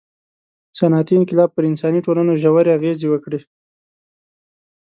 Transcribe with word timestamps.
•صنعتي 0.77 1.13
انقلاب 1.17 1.49
پر 1.53 1.63
انساني 1.71 1.99
ټولنو 2.05 2.31
ژورې 2.41 2.71
اغېزې 2.77 3.07
وکړې. 3.09 3.39